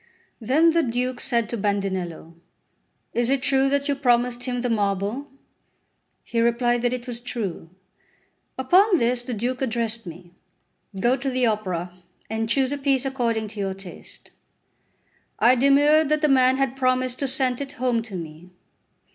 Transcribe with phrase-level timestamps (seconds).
[0.39, 2.33] Then the Duke said to Bandinello:
[3.13, 5.29] "Is it true that you promised him the marble?"
[6.23, 7.69] He replied that it was true.
[8.57, 10.31] Upon this the Duke addressed me:
[10.99, 11.93] "Go to the Opera,
[12.31, 14.31] and choose a piece according to your taste."
[15.37, 18.49] I demurred that the man had promised to sent it home to me.